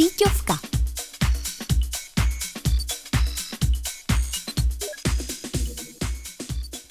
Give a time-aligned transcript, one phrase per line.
[0.00, 0.56] Síťovka.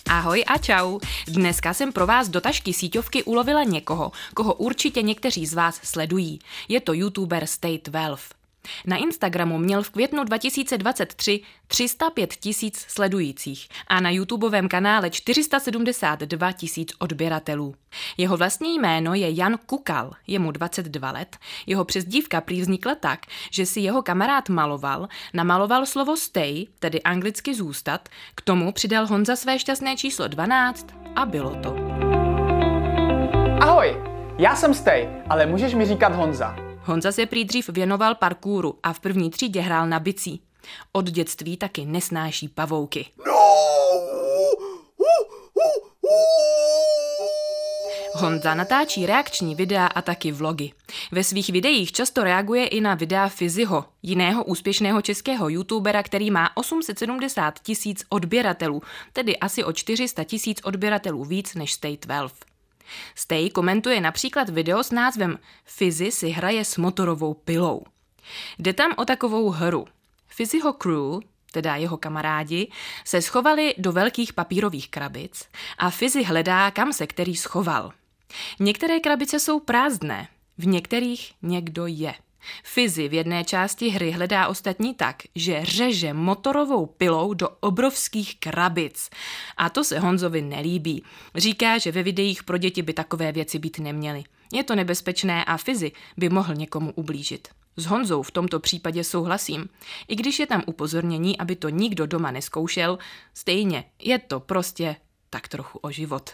[0.09, 1.00] Ahoj a čau.
[1.27, 6.39] Dneska jsem pro vás do tašky síťovky ulovila někoho, koho určitě někteří z vás sledují.
[6.68, 8.39] Je to youtuber State Wealth.
[8.86, 16.93] Na Instagramu měl v květnu 2023 305 tisíc sledujících a na YouTubeovém kanále 472 tisíc
[17.00, 17.75] odběratelů.
[18.18, 21.37] Jeho vlastní jméno je Jan Kukal, je mu 22 let.
[21.68, 23.19] Jeho přezdívka prý vznikla tak,
[23.51, 29.36] že si jeho kamarád maloval, namaloval slovo stay, tedy anglicky zůstat, k tomu přidal Honza
[29.36, 31.75] své šťastné číslo 12 a bylo to.
[33.61, 33.97] Ahoj,
[34.38, 36.69] já jsem Stej, ale můžeš mi říkat Honza.
[36.89, 40.42] Honza se prý dřív věnoval parkůru a v první třídě hrál na bicí.
[40.92, 43.06] Od dětství taky nesnáší pavouky.
[43.25, 43.34] No!
[48.14, 50.72] Honza natáčí reakční videa a taky vlogy.
[51.11, 56.58] Ve svých videích často reaguje i na videa Fiziho, jiného úspěšného českého youtubera, který má
[56.58, 58.81] 870 tisíc odběratelů,
[59.13, 62.35] tedy asi o 400 tisíc odběratelů víc než State 12.
[63.15, 67.83] Stej komentuje například video s názvem Fizi si hraje s motorovou pilou.
[68.59, 69.87] Jde tam o takovou hru.
[70.27, 71.19] Fizyho crew,
[71.51, 72.71] teda jeho kamarádi,
[73.05, 77.91] se schovali do velkých papírových krabic a Fizi hledá, kam se který schoval.
[78.59, 82.13] Některé krabice jsou prázdné, v některých někdo je.
[82.63, 89.09] Fizi v jedné části hry hledá ostatní tak, že řeže motorovou pilou do obrovských krabic.
[89.57, 91.03] A to se Honzovi nelíbí.
[91.35, 94.23] Říká, že ve videích pro děti by takové věci být neměly.
[94.53, 97.47] Je to nebezpečné a Fizi by mohl někomu ublížit.
[97.77, 99.69] S Honzou v tomto případě souhlasím.
[100.07, 102.99] I když je tam upozornění, aby to nikdo doma neskoušel,
[103.33, 104.95] stejně je to prostě
[105.29, 106.29] tak trochu o život.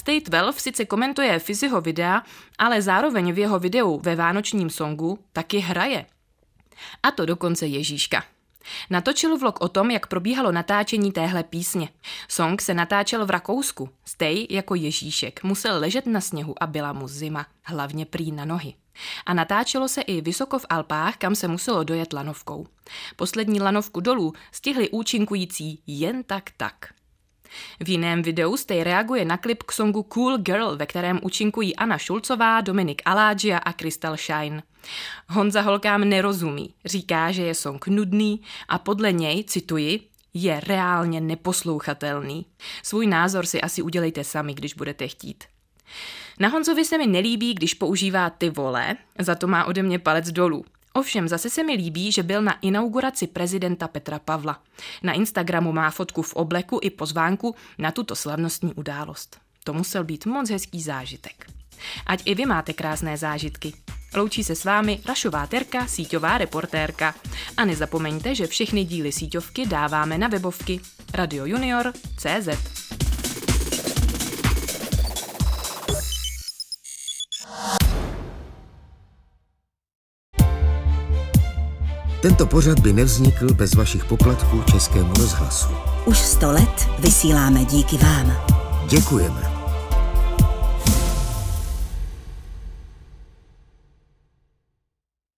[0.00, 2.22] State Wealth sice komentuje Fiziho videa,
[2.58, 6.06] ale zároveň v jeho videu ve vánočním songu taky hraje.
[7.02, 8.24] A to dokonce Ježíška.
[8.90, 11.88] Natočil vlog o tom, jak probíhalo natáčení téhle písně.
[12.28, 13.88] Song se natáčel v Rakousku.
[14.04, 18.74] Stej jako Ježíšek musel ležet na sněhu a byla mu zima, hlavně prý na nohy.
[19.26, 22.66] A natáčelo se i vysoko v Alpách, kam se muselo dojet lanovkou.
[23.16, 26.99] Poslední lanovku dolů stihli účinkující jen tak tak.
[27.80, 31.98] V jiném videu Stay reaguje na klip k songu Cool Girl, ve kterém účinkují Anna
[31.98, 34.62] Šulcová, Dominik Alágia a Crystal Shine.
[35.28, 40.00] Honza holkám nerozumí, říká, že je song nudný a podle něj, cituji,
[40.34, 42.46] je reálně neposlouchatelný.
[42.82, 45.44] Svůj názor si asi udělejte sami, když budete chtít.
[46.38, 50.30] Na Honzovi se mi nelíbí, když používá ty vole, za to má ode mě palec
[50.30, 50.64] dolů.
[50.94, 54.62] Ovšem zase se mi líbí, že byl na inauguraci prezidenta Petra Pavla.
[55.02, 59.38] Na Instagramu má fotku v obleku i pozvánku na tuto slavnostní událost.
[59.64, 61.46] To musel být moc hezký zážitek.
[62.06, 63.74] Ať i vy máte krásné zážitky.
[64.14, 67.14] Loučí se s vámi Rašová Terka, síťová reportérka.
[67.56, 70.80] A nezapomeňte, že všechny díly síťovky dáváme na webovky
[71.14, 72.79] radiojunior.cz.
[82.20, 85.68] Tento pořad by nevznikl bez vašich poplatků Českému rozhlasu.
[86.04, 88.32] Už sto let vysíláme díky vám.
[88.88, 89.49] Děkujeme.